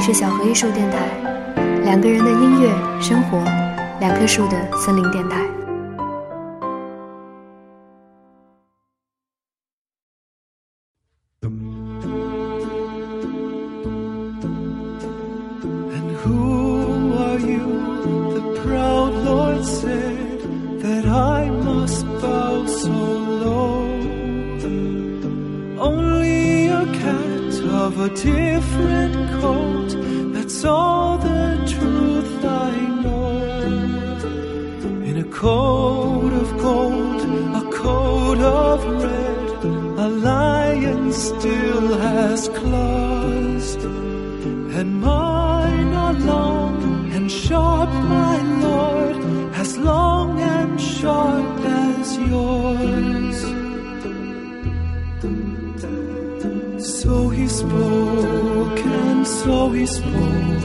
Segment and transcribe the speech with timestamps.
[0.00, 0.96] 是小河艺术电台，
[1.84, 2.70] 两个人的音乐
[3.02, 3.44] 生活，
[4.00, 5.59] 两棵树的森林电台。
[44.80, 48.36] and mine are long and sharp, my
[48.66, 49.16] Lord,
[49.62, 53.38] as long and sharp as yours.
[57.02, 60.62] So he spoke, and so he spoke,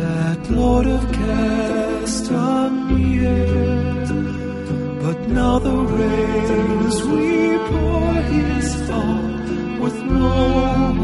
[0.00, 2.26] that Lord of Castamere.
[5.04, 9.30] But now the rains we pour his fall
[9.82, 10.36] with no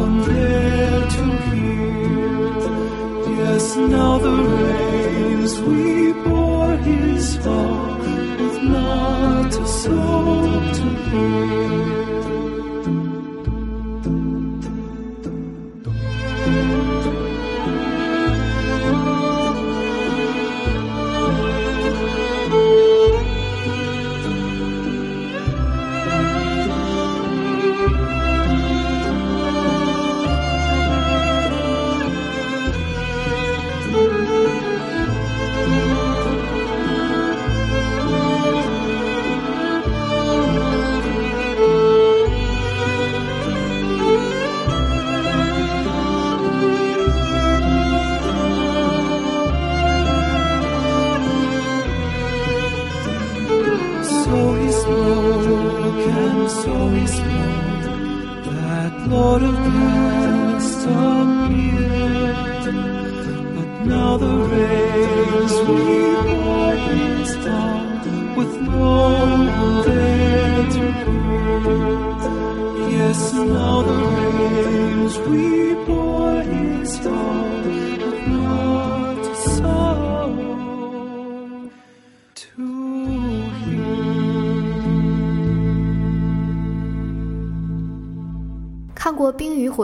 [0.02, 2.21] one there to hear.
[3.54, 11.91] Yes, now the rains we bore his fall, with not a soul to hear.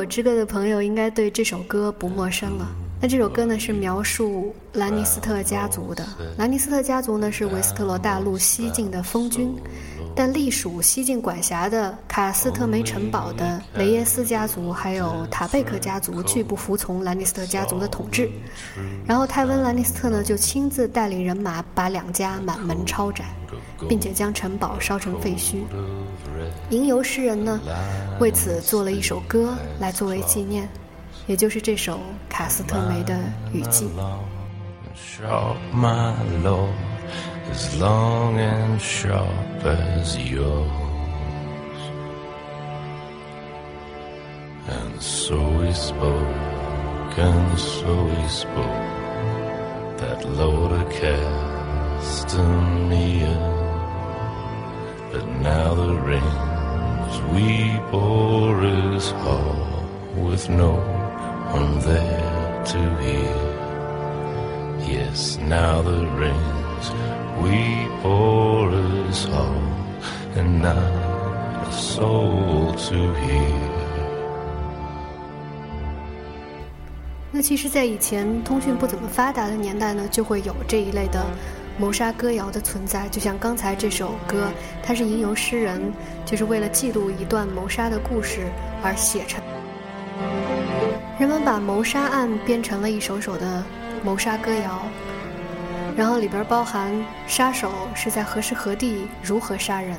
[0.08, 2.66] 之歌》的朋友应该对这首歌不陌生了。
[3.00, 6.04] 那这首歌呢是描述兰尼斯特家族的。
[6.36, 9.54] 兰尼斯特家族呢是维斯特罗大陆西境的封君，
[10.16, 18.28] 但隶属西境管辖的卡斯特梅城堡的雷耶斯家族还有塔贝克家族拒不服从兰尼斯特家族的统治，
[19.06, 23.28] 然后泰温兰尼斯特呢就亲自带领人马把两家满门抄斩，
[23.86, 25.58] 并且将城堡烧成废墟。
[26.70, 27.60] 吟游诗人呢，
[28.18, 30.68] 为此做了一首歌来作为纪念，
[31.26, 33.14] 也就是这首卡斯特梅的
[33.52, 33.88] 雨季。
[55.11, 58.63] But now the rains we bore
[58.95, 59.85] is hall
[60.15, 60.73] with no
[61.53, 63.51] one there to hear.
[64.87, 66.91] Yes, now the rains
[67.41, 68.71] we bore
[69.09, 69.53] is hall
[70.35, 70.77] and not
[71.67, 73.69] a soul to hear.
[77.35, 81.25] 那其实，在以前通讯不怎么发达的年代呢，就会有这一类的
[81.78, 84.48] 谋杀歌谣的存在，就像刚才这首歌，
[84.82, 85.80] 它是吟游诗人，
[86.26, 88.48] 就是为了记录一段谋杀的故事
[88.82, 89.40] 而写成。
[91.20, 93.62] 人们把谋杀案编成了一首首的
[94.02, 94.82] 谋杀歌谣，
[95.96, 96.92] 然后里边包含
[97.28, 99.96] 杀手是在何时何地如何杀人，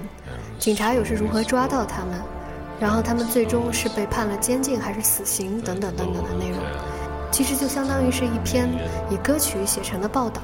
[0.58, 2.20] 警察又是如何抓到他们，
[2.78, 6.60] 然后他们最终是被判了监禁还是死刑等等等等的内容。
[7.32, 8.68] 其实就相当于是一篇
[9.10, 10.42] 以歌曲写成的报道。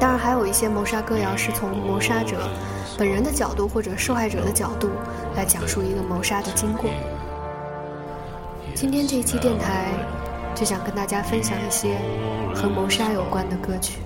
[0.00, 2.48] 当然，还有一些谋杀歌谣是从谋杀者
[2.96, 4.88] 本人的角度或者受害者的角度
[5.36, 6.88] 来讲述一个谋杀的经过。
[8.74, 9.88] 今天这一期电台
[10.54, 11.98] 就想跟大家分享一些
[12.54, 13.98] 和谋杀有关的歌曲。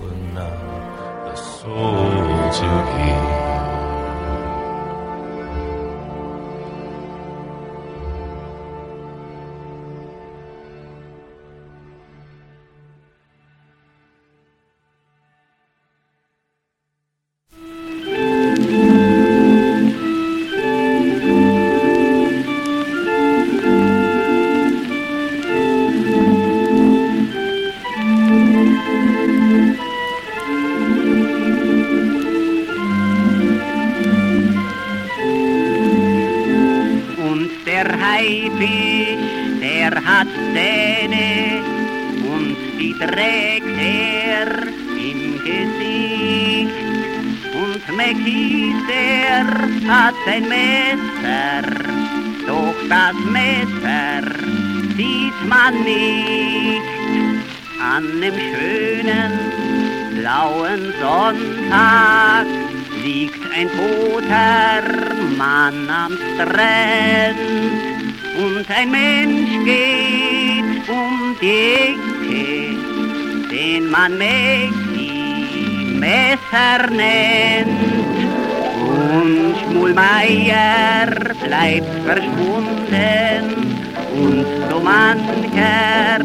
[82.75, 83.75] Verschwunden
[84.13, 86.19] und so mancher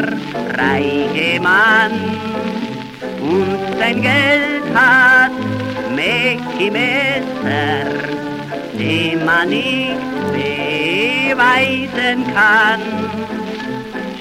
[0.58, 1.93] reiche Mann.
[3.20, 5.32] Und sein Geld hat
[5.94, 7.87] Mäcki Messer,
[8.79, 9.97] dem man nicht
[10.32, 12.81] beweisen kann.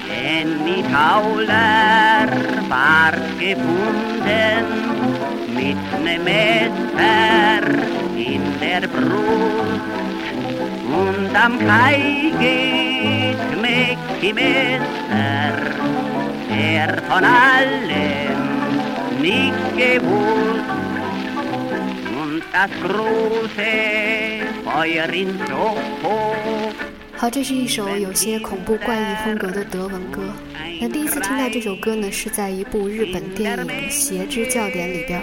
[0.06, 2.28] Jenny Tauler
[2.68, 4.64] ward gefunden
[5.54, 7.62] mit nem Messer
[8.16, 9.99] in der Brust
[27.16, 30.22] 好，这是一首有些恐怖怪异风格的德文歌。
[30.80, 35.22] 那第一次听到这首歌呢，是在一部日本电影《邪之教典》里边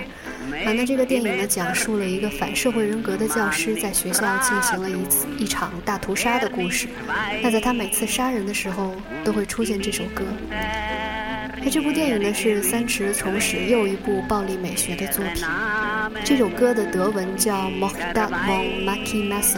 [0.51, 0.65] 儿。
[0.65, 6.87] 啊，那这个电影呢，讲述了一个反社会人格的教师在学校进行了一次一场大屠杀的故事。
[7.41, 10.23] 那在他每次杀人的时候，都会出现这首歌。
[11.59, 15.43] 那这部电影呢，是三池崇史又一部暴力美学的作品。
[16.23, 19.57] 这首歌的德文叫《Mochdat von Maki Messer》。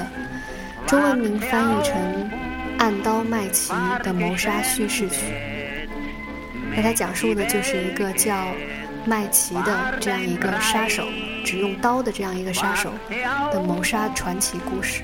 [0.88, 1.94] 中文名翻译成
[2.80, 3.71] 《暗刀麦琪
[4.01, 5.18] 的谋杀叙事曲》，
[6.75, 8.47] 那它讲述的就是一个叫
[9.06, 11.04] 麦琪的这样一个杀手，
[11.44, 12.92] 只用刀的这样一个杀手
[13.51, 15.01] 的谋杀传奇故事。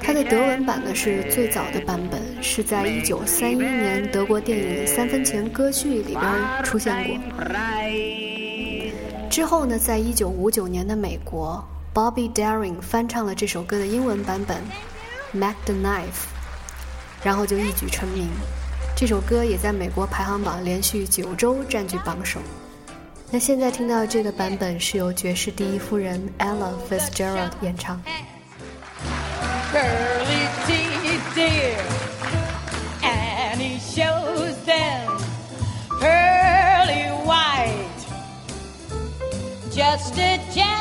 [0.00, 6.24] 它的德文版呢是最早的版本，是在一九三一年德国电影《三分钱歌剧》里边
[6.62, 7.16] 出现过。
[9.30, 11.64] 之后呢，在一九五九年的美国。
[11.94, 14.58] Bobby Daring 翻唱了这首歌的英文版本
[15.36, 16.04] 《Mac the Knife》，
[17.24, 18.28] 然后就一举成名。
[18.94, 22.38] 这首歌也在美国排行榜连续九周占据榜首。
[23.31, 28.01] 那现在听到这个版本是由爵士第一夫人 Ella Fitzgerald 演唱。
[39.73, 40.76] Just a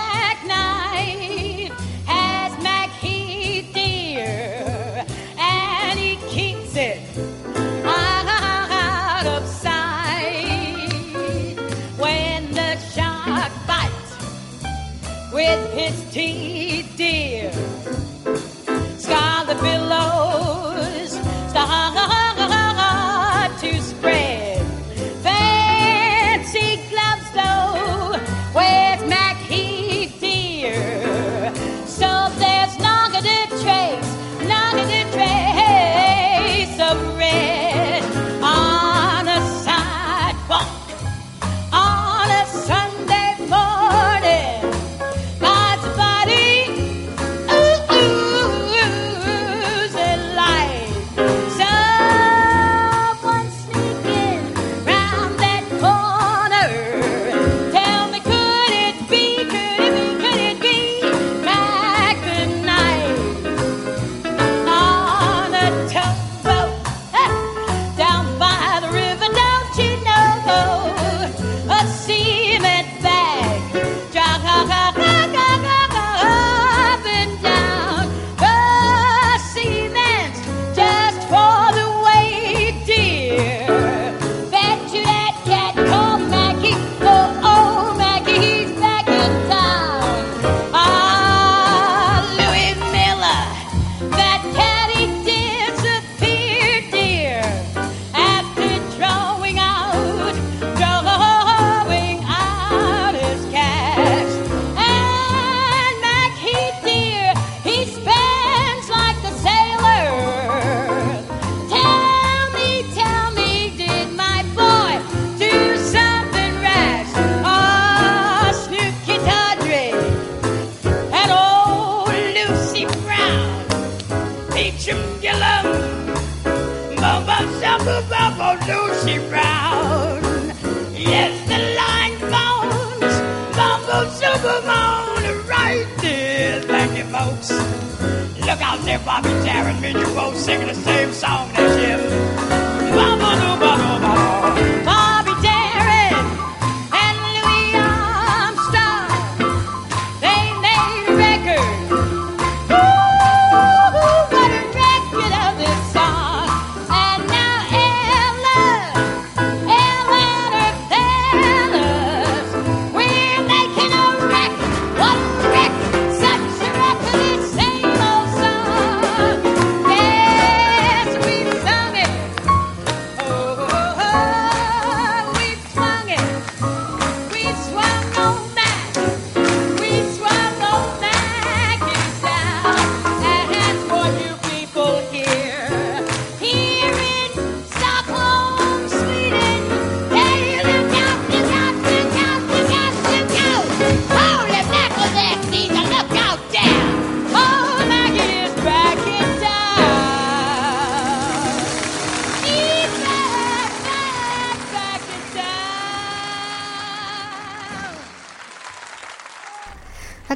[139.06, 142.27] Bobby Taryn, me, you both singing the same song as him.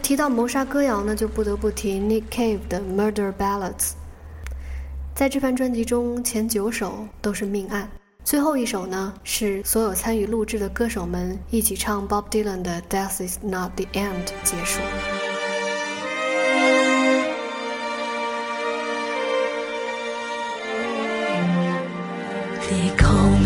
[0.01, 3.71] 提到谋杀歌谣呢，就不得不提 Nick Cave 的《Murder Ballads》。
[5.13, 7.89] 在这盘专辑中，前九首都是命案，
[8.23, 14.79] 最后一首呢是所有参与录制的歌手们一起唱 Bob Dylan 的《Death Is Not the End》结束。
[22.67, 23.40] The calm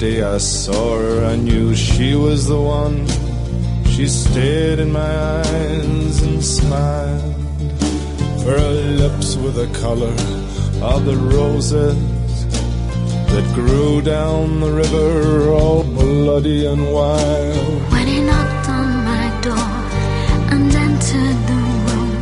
[0.00, 3.06] day I saw her, I knew she was the one.
[3.84, 7.34] She stared in my eyes and smiled.
[8.48, 8.70] Her
[9.02, 10.16] lips were the color
[10.80, 11.98] of the roses
[13.32, 17.92] that grew down the river, all bloody and wild.
[17.92, 19.72] When he knocked on my door
[20.52, 22.12] and entered the room,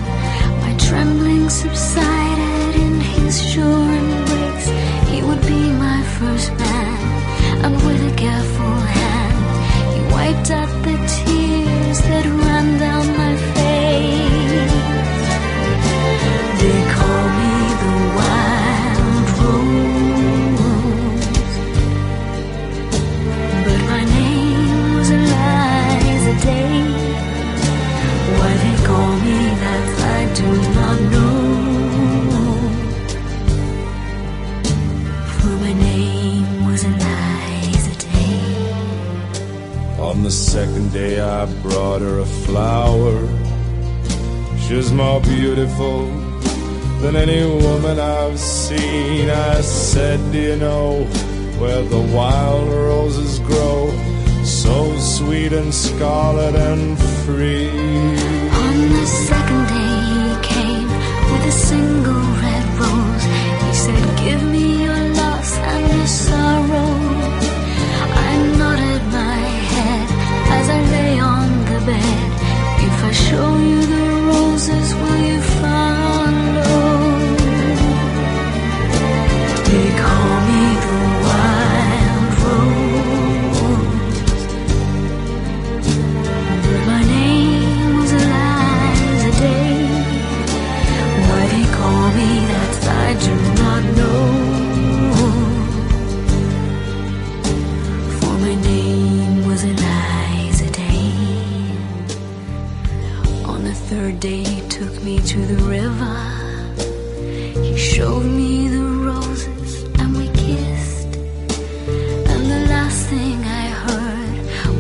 [0.64, 4.68] my trembling subsided in his sure embrace.
[5.12, 6.77] He would be my first man,
[7.68, 9.38] and with a careful hand,
[9.94, 14.76] he wiped out the tears that ran down my face.
[16.60, 20.75] They call me the wild rose.
[23.66, 26.88] But my name was Eliza Day.
[40.18, 43.16] On the second day, I brought her a flower.
[44.58, 46.06] She's more beautiful
[47.00, 49.30] than any woman I've seen.
[49.30, 51.04] I said, Do you know
[51.60, 53.92] where the wild roses grow?
[54.42, 57.68] So sweet and scarlet and free.
[57.70, 59.48] On the second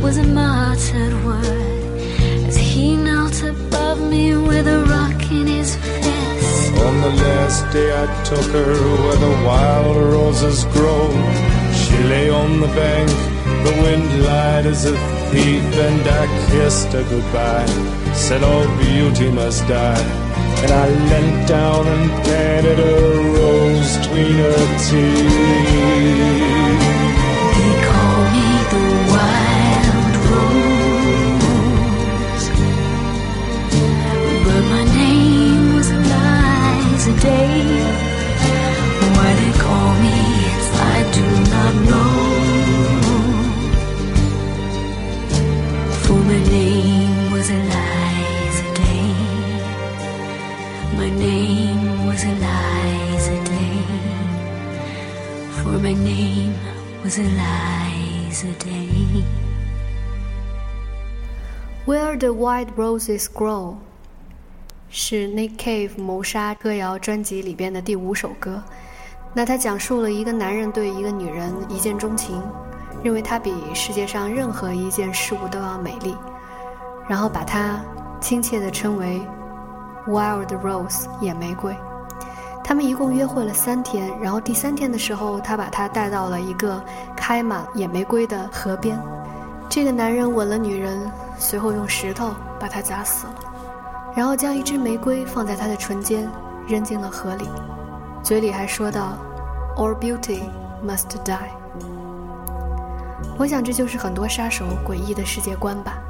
[0.08, 2.00] was a muttered word
[2.48, 6.72] as he knelt above me with a rock in his fist.
[6.86, 8.72] On the last day I took her
[9.02, 11.10] where the wild roses grow.
[11.80, 13.10] She lay on the bank,
[13.66, 14.96] the wind lied as a
[15.30, 17.66] thief, and I kissed her goodbye.
[18.14, 20.04] Said all beauty must die.
[20.62, 22.94] And I leant down and planted a
[23.36, 26.28] rose between her teeth.
[37.20, 37.82] day.
[39.16, 40.18] Why they call me,
[40.94, 42.12] I do not know.
[46.04, 49.12] For my name was Eliza Day.
[50.96, 53.82] My name was Eliza Day.
[55.62, 56.54] For my name
[57.02, 59.24] was Eliza Day.
[61.84, 63.80] Where the white roses grow.
[65.00, 68.60] 是 Nick Cave 谋杀歌谣专辑里边的第五首歌。
[69.32, 72.42] 那它讲述了一个男人对一个女人一见钟情，
[73.04, 76.16] 认为她比世界上任何一件事物都要美丽，
[77.08, 77.80] 然后把她
[78.20, 79.22] 亲切地称为
[80.08, 81.72] Wild Rose 野玫瑰。
[82.64, 86.82] 他们一共约会了三天，然后第三天的时候，他把她带到了一个
[87.16, 89.00] 开满野玫瑰的河边。
[89.70, 93.34] 这个男人吻了女人，随后用石头把她砸死了，
[94.18, 96.28] 然后将一支玫瑰放在他的唇间，
[96.66, 97.48] 扔进了河里，
[98.20, 99.16] 嘴里还说道
[99.76, 100.40] ：“All beauty
[100.84, 101.38] must die。”
[103.38, 106.02] 我想这就是很多杀手诡异的世界观吧。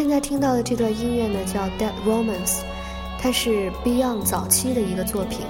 [0.00, 2.60] 现在听到的这段音乐呢，叫《Dead Romance》，
[3.18, 5.40] 它是 Beyond 早期的一个作品，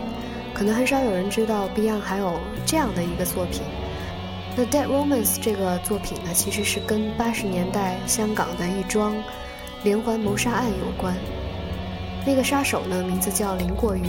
[0.52, 2.32] 可能很少有人知道 Beyond 还有
[2.66, 3.62] 这样的一个作品。
[4.56, 9.14] 那《Dead Romance》这个作品呢，其实是跟八十年代香港的一桩
[9.84, 11.14] 连环谋杀案有关。
[12.26, 14.02] 那个杀手呢，名字叫林过云，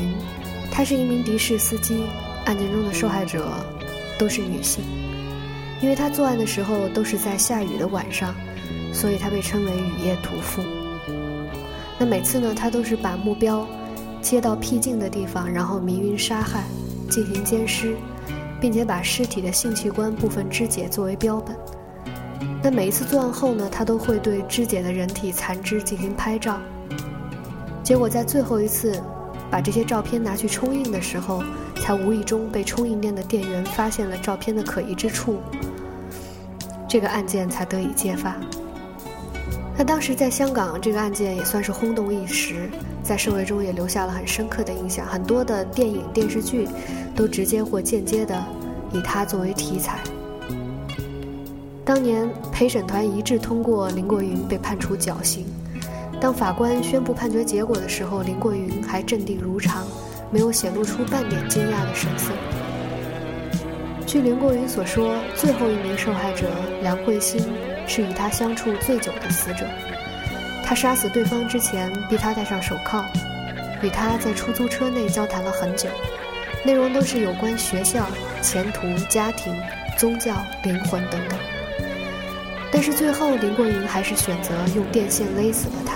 [0.71, 2.01] 他是一名的士司机，
[2.45, 3.47] 案件中的受害者
[4.17, 4.83] 都是女性，
[5.81, 8.33] 因为他作案的时候都是在下雨的晚上。
[8.91, 10.61] 所以他被称为雨夜屠夫。
[11.97, 13.67] 那每次呢，他都是把目标
[14.21, 16.63] 接到僻静的地方，然后迷晕杀害，
[17.09, 17.95] 进行奸尸，
[18.59, 21.55] 并且把尸体的性器官部分肢解作为标本。
[22.63, 26.59] 那每一次作案后呢，他都会对肢解的人体残肢进行拍照。
[27.83, 29.01] 结果在最后一次
[29.49, 31.43] 把这些照片拿去冲印的时候，
[31.77, 35.39] 才无意中被冲印店的店员发现了照片的可疑之处，
[36.87, 38.35] 这个案件才得以揭发。
[39.81, 42.69] 那当时在香港，这个案件也算是轰动一时，
[43.01, 45.03] 在社会中也留下了很深刻的印象。
[45.07, 46.67] 很多的电影、电视剧
[47.15, 48.45] 都直接或间接的
[48.93, 49.97] 以它作为题材。
[51.83, 55.47] 当年陪审团一致通过林过云被判处绞刑。
[56.19, 59.87] 当法官宣布判决结果的时候，林过云还镇定如常，
[60.29, 62.31] 没有显露出半点惊讶的神色。
[64.05, 66.45] 据林过云所说，最后一名受害者
[66.83, 67.43] 梁慧欣。
[67.91, 69.67] 是与他相处最久的死者。
[70.63, 73.03] 他杀死对方之前，逼他戴上手铐，
[73.81, 75.89] 与他在出租车内交谈了很久，
[76.63, 78.07] 内容都是有关学校、
[78.41, 79.53] 前途、家庭、
[79.97, 81.37] 宗教、灵魂等等。
[82.71, 85.95] 但是最后，林过云还是选择用电线勒死了他，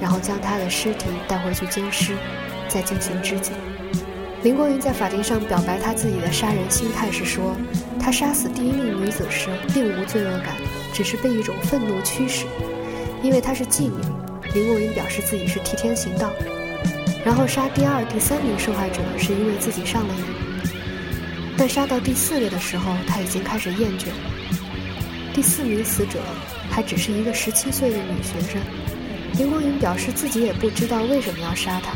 [0.00, 2.16] 然后将他的尸体带回去奸尸，
[2.66, 3.52] 再进行肢解。
[4.42, 7.54] 林过云在法庭上表白他自己的杀人心态是说，
[8.00, 10.56] 他杀死第一名女子时并无罪恶感。
[10.98, 12.44] 只是被一种愤怒驱使，
[13.22, 13.92] 因为她是妓女。
[14.52, 16.32] 林过云表示自己是替天行道，
[17.24, 20.24] 然后杀第二、第三名受害者是因为自己上了瘾。
[21.56, 24.06] 但杀到第四个的时候，他已经开始厌倦。
[25.32, 26.18] 第四名死者
[26.68, 28.60] 还只是一个十七岁的女学生。
[29.38, 31.92] 林过云表示自己也不知道为什么要杀她。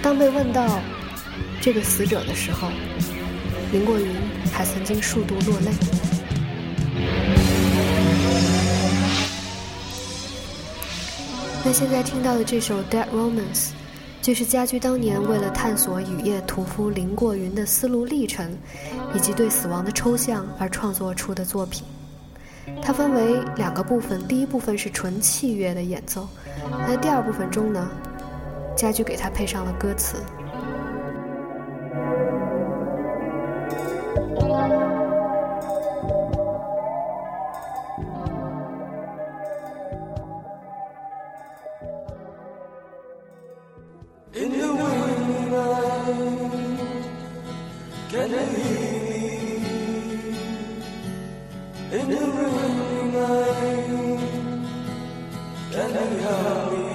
[0.00, 0.78] 当被问到
[1.60, 2.68] 这个死者的时候，
[3.72, 4.06] 林过云
[4.52, 5.72] 还曾经数度落泪。
[11.72, 13.68] 现在听到的这首《Dead Romance》，
[14.20, 18.54] 就是家驹当年为了探索雨夜屠夫林过云的思路历程，
[19.14, 21.82] 以及对死亡的抽象而创作出的作品。
[22.82, 26.28] 它分为两个部分，第一部分是纯器乐的演奏，
[26.86, 27.90] 那第二部分中呢，
[28.76, 30.16] 家驹给它配上了歌词。
[44.34, 45.52] In the windy
[48.08, 49.60] can I hear?
[51.92, 53.28] In the windy
[55.70, 56.91] can I hear you?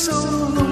[0.00, 0.69] so.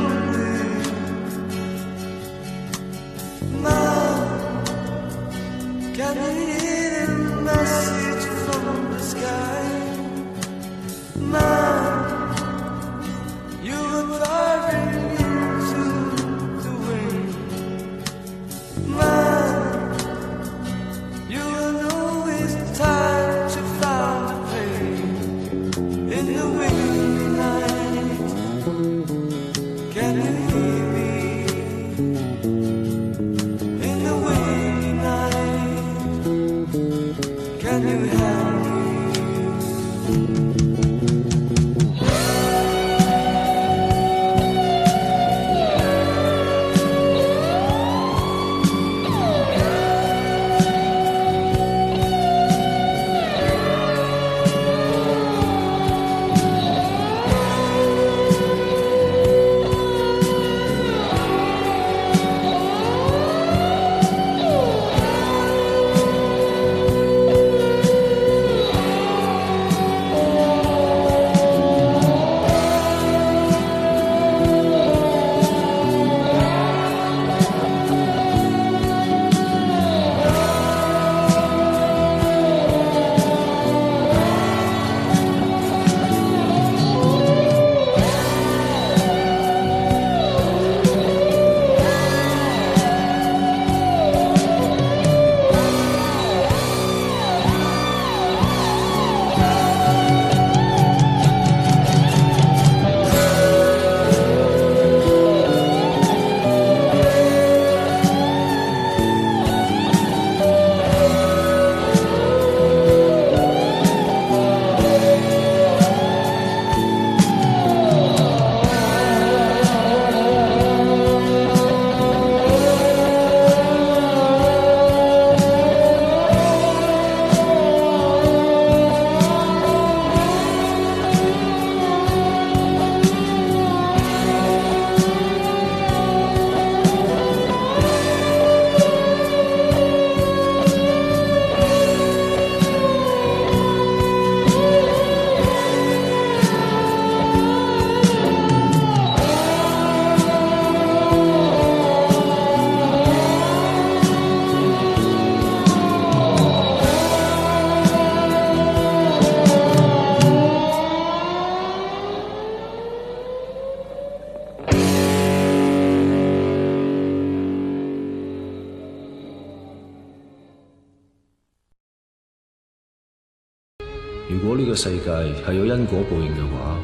[174.88, 175.10] 世界
[175.46, 176.78] 係有因果報應嘅話，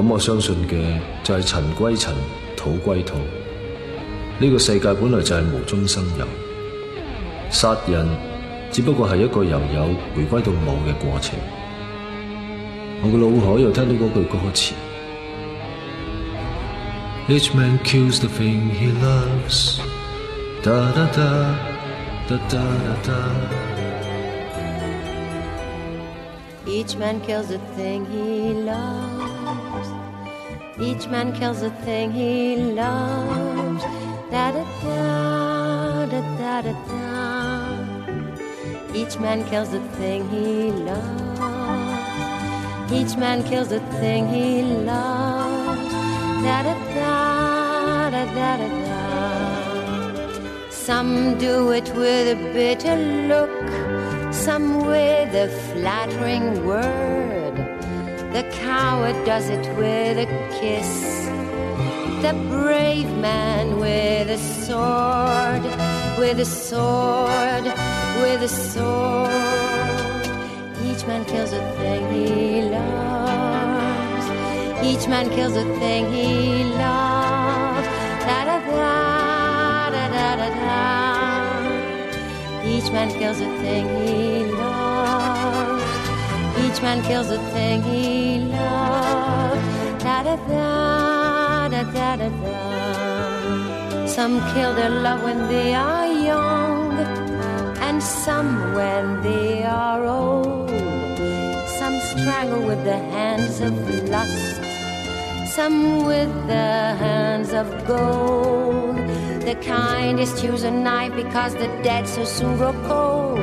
[0.00, 2.10] 咁我相信嘅就係塵歸塵，
[2.56, 3.16] 土歸土。
[4.38, 6.24] 呢、個世界本來就係無中生有，
[7.50, 8.08] 殺人
[8.70, 11.36] 只不過係一個由有回歸到冇嘅過程。
[13.02, 14.72] 我嘅腦海又聽到嗰句歌詞
[17.28, 19.80] ：Each man kills the thing he loves。
[20.62, 21.54] da da da
[22.28, 22.60] da da
[23.02, 23.93] da da。
[26.66, 29.88] Each man kills the thing he loves.
[30.80, 33.82] Each man kills the thing he loves.
[34.30, 37.04] Da da da da da da da.
[38.94, 41.32] Each man kills the thing he loves.
[42.90, 45.92] Each man kills the thing he loves.
[46.44, 49.00] Da da da da da da da.
[50.70, 52.96] Some do it with a bitter
[53.28, 53.63] look
[54.44, 57.56] some with a flattering word.
[58.34, 60.28] The coward does it with a
[60.60, 60.92] kiss.
[62.20, 65.62] The brave man with a sword,
[66.18, 67.64] with a sword,
[68.20, 69.30] with a sword.
[70.88, 74.26] Each man kills a thing he loves.
[74.84, 77.03] Each man kills a thing he loves.
[82.84, 85.84] Each man kills a thing he loves.
[86.62, 90.04] Each man kills the thing he loves.
[90.04, 94.06] Da da da da da da.
[94.06, 96.98] Some kill their love when they are young,
[97.80, 100.68] and some when they are old.
[101.78, 103.72] Some strangle with the hands of
[104.10, 104.60] lust,
[105.56, 109.23] some with the hands of gold.
[109.44, 113.38] The kindest use a knife because the dead so soon grow cold.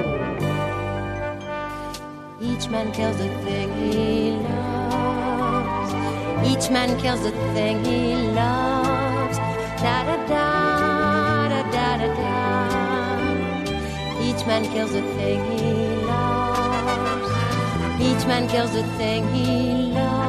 [2.42, 5.94] Each man kills the thing he loves.
[6.44, 9.38] Each man kills the thing he loves.
[9.84, 12.32] Da da da da da da.
[14.28, 17.32] Each man kills the thing he loves.
[18.02, 20.21] Each man kills the thing he loves.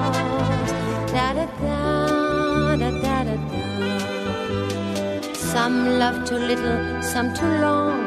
[5.62, 8.02] Some love too little, some too long.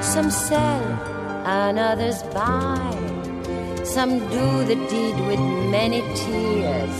[0.00, 0.84] Some sell
[1.44, 2.96] and others buy.
[3.84, 5.38] Some do the deed with
[5.70, 6.98] many tears,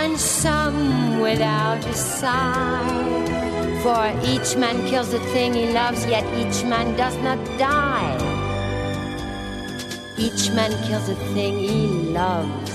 [0.00, 3.82] and some without a sigh.
[3.82, 8.16] For each man kills the thing he loves, yet each man does not die.
[10.16, 11.88] Each man kills the thing he
[12.20, 12.72] loves.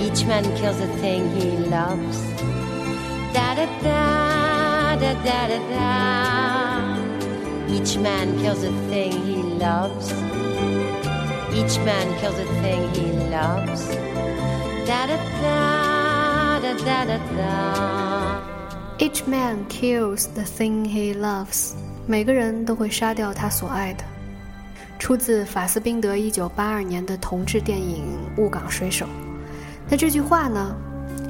[0.00, 2.18] Each man kills the thing he loves.
[3.34, 4.37] Da da da
[5.00, 6.96] da da da da.
[7.68, 10.12] Each man kills the thing he loves.
[11.54, 13.88] Each man kills a thing he loves.
[14.86, 18.40] Da da da da da da da.
[18.98, 21.74] Each man kills the thing he loves。
[22.06, 24.04] 每个人都会杀掉他所爱的。
[24.98, 28.04] 出自法斯宾德一九八二年的同志电影
[28.40, 29.06] 《雾港水手》。
[29.88, 30.74] 那这句话呢，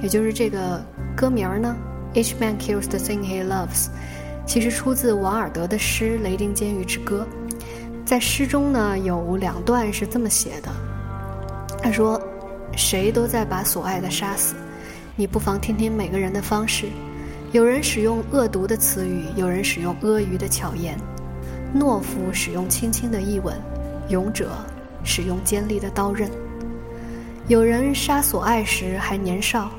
[0.02, 0.82] 也就是这个
[1.14, 1.76] 歌名呢
[2.14, 3.88] ，Each man kills the thing he loves，
[4.46, 7.26] 其实出自王尔德的诗《雷丁监狱之歌》。
[8.04, 10.70] 在诗中呢，有两段是这么写的。
[11.82, 12.20] 他说
[12.74, 14.54] ：“谁都在把所爱的杀死，
[15.14, 16.86] 你不妨听听每个人的方式。
[17.52, 20.98] 有人使用恶毒的词语，有人使用阿谀的巧言。
[21.74, 23.54] 懦夫使用轻轻的一吻，
[24.08, 24.50] 勇者
[25.04, 26.30] 使用尖利的刀刃。
[27.46, 29.70] 有人杀所爱时还年少，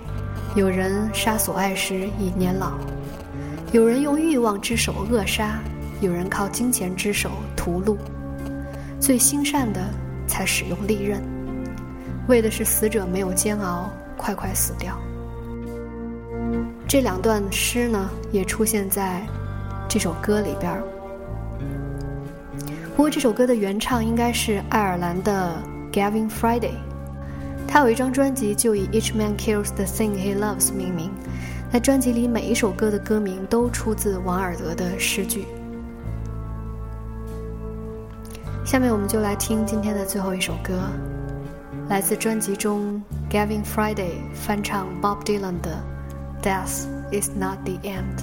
[0.55, 2.73] 有人杀所爱时已年老。
[3.71, 5.59] 有人用欲望之手扼杀，
[6.01, 7.95] 有人靠金钱之手屠戮。
[8.99, 9.79] 最心善的
[10.27, 11.21] 才使用利刃，
[12.27, 14.97] 为的是死者没有煎熬，快快死掉。
[16.87, 19.21] 这两段诗呢，也出现在
[19.87, 20.83] 这首歌里边儿。
[22.95, 25.55] 不过这首歌的原唱应该是爱尔兰的
[25.91, 26.73] Gavin Friday，
[27.71, 31.11] 他有一张专辑就以 Each Man Kills the Thing He Loves 命名。
[31.71, 35.45] 在专辑里每一首歌的歌名都出自王尔德的诗句。
[38.65, 40.79] 下面我们就来听今天的最后一首歌，
[41.89, 45.77] 来自专辑中 Gavin Friday 翻唱 Bob Dylan 的
[46.43, 48.17] 《Death Is Not the End》。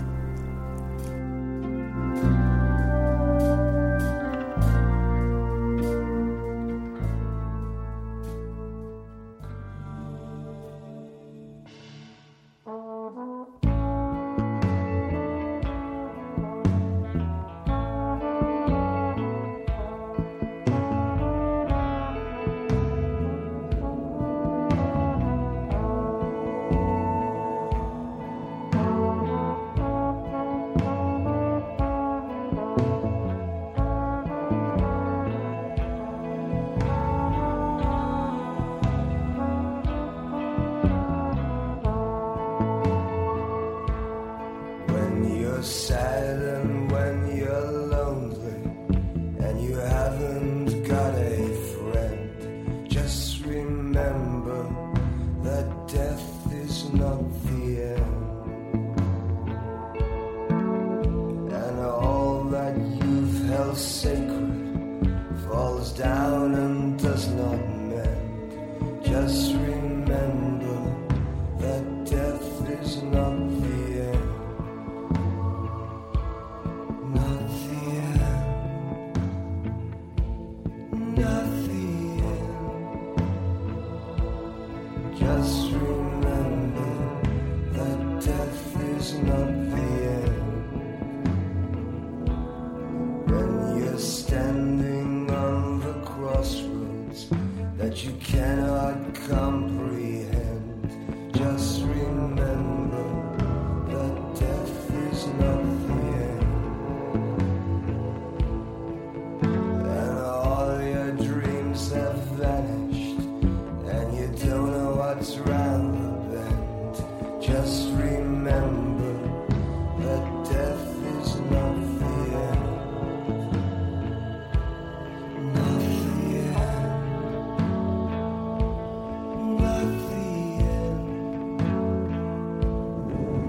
[69.17, 69.96] A string.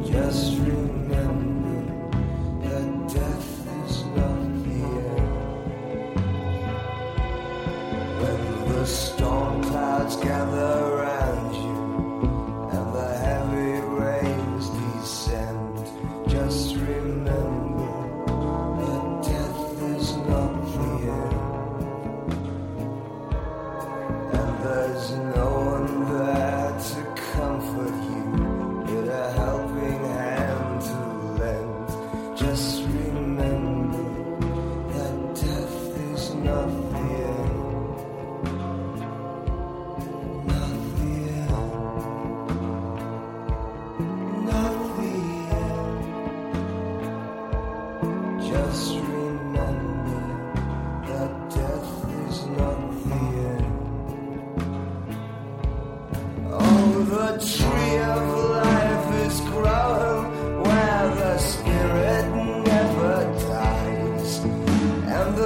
[0.09, 0.46] Yes.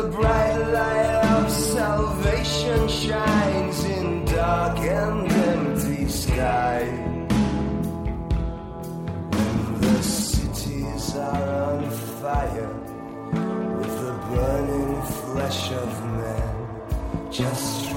[0.02, 6.80] the bright light of salvation shines in dark and empty sky.
[9.80, 12.74] The cities are on fire
[13.78, 17.32] with the burning flesh of men.
[17.32, 17.91] Just